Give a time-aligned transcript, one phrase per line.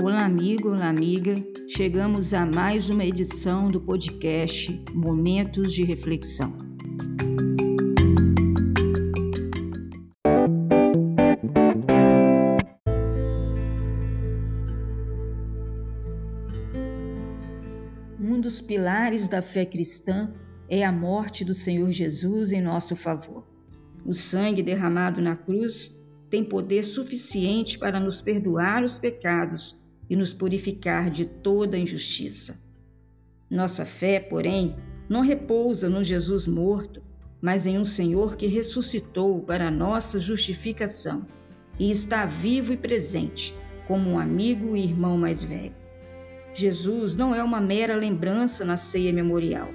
[0.00, 1.34] Olá, amigo, olá, amiga.
[1.66, 6.56] Chegamos a mais uma edição do podcast Momentos de Reflexão.
[18.20, 20.32] Um dos pilares da fé cristã
[20.68, 23.44] é a morte do Senhor Jesus em nosso favor.
[24.06, 29.76] O sangue derramado na cruz tem poder suficiente para nos perdoar os pecados
[30.08, 32.60] e nos purificar de toda injustiça.
[33.50, 34.76] Nossa fé, porém,
[35.08, 37.02] não repousa no Jesus morto,
[37.40, 41.26] mas em um Senhor que ressuscitou para nossa justificação
[41.78, 43.54] e está vivo e presente,
[43.86, 45.74] como um amigo e irmão mais velho.
[46.52, 49.68] Jesus não é uma mera lembrança na ceia memorial.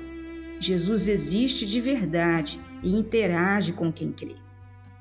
[0.60, 4.36] Jesus existe de verdade e interage com quem crê.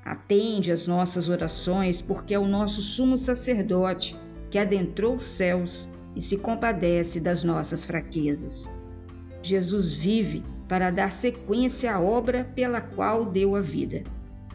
[0.03, 4.17] Atende às nossas orações, porque é o nosso sumo sacerdote
[4.53, 8.69] que adentrou os céus e se compadece das nossas fraquezas.
[9.41, 14.03] Jesus vive para dar sequência à obra pela qual deu a vida.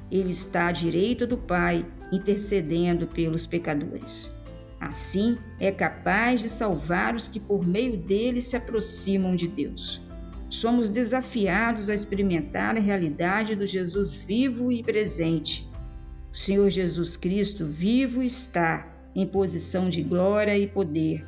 [0.09, 4.33] Ele está à direita do Pai, intercedendo pelos pecadores.
[4.81, 10.01] Assim, é capaz de salvar os que por meio dele se aproximam de Deus
[10.49, 15.69] somos desafiados a experimentar a realidade do Jesus vivo e presente.
[16.33, 21.27] O Senhor Jesus Cristo vivo está em posição de glória e poder.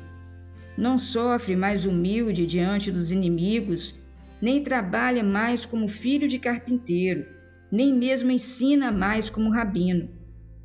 [0.77, 3.99] Não sofre mais humilde diante dos inimigos,
[4.41, 7.25] nem trabalha mais como filho de carpinteiro,
[7.69, 10.07] nem mesmo ensina mais como rabino.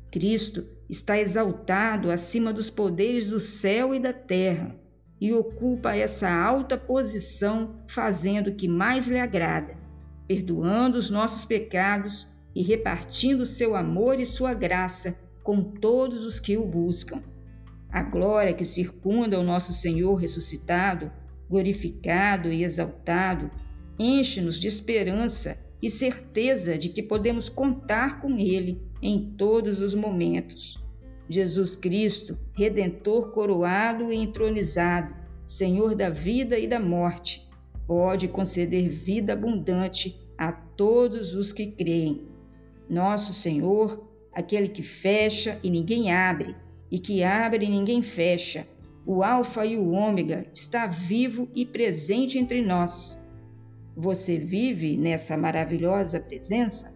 [0.09, 4.73] Cristo está exaltado acima dos poderes do céu e da terra
[5.19, 9.75] e ocupa essa alta posição fazendo o que mais lhe agrada,
[10.25, 16.57] perdoando os nossos pecados e repartindo seu amor e sua graça com todos os que
[16.57, 17.23] o buscam.
[17.89, 21.09] A glória que circunda o nosso Senhor ressuscitado,
[21.49, 23.49] glorificado e exaltado,
[23.97, 30.77] enche-nos de esperança e certeza de que podemos contar com Ele em todos os momentos.
[31.29, 37.47] Jesus Cristo, Redentor coroado e entronizado, Senhor da vida e da morte,
[37.87, 42.27] pode conceder vida abundante a todos os que creem.
[42.89, 46.55] Nosso Senhor, aquele que fecha e ninguém abre,
[46.91, 48.67] e que abre e ninguém fecha,
[49.03, 53.19] o Alfa e o Ômega, está vivo e presente entre nós.
[53.95, 56.95] Você vive nessa maravilhosa presença?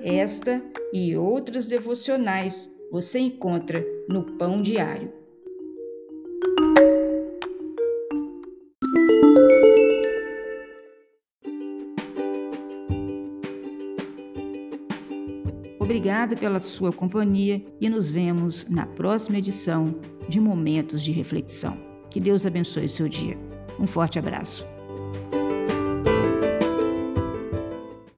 [0.00, 0.60] Esta
[0.92, 5.27] e outras devocionais você encontra no Pão Diário.
[15.98, 19.96] Obrigado pela sua companhia e nos vemos na próxima edição
[20.28, 21.76] de Momentos de Reflexão.
[22.08, 23.36] Que Deus abençoe seu dia.
[23.80, 24.64] Um forte abraço.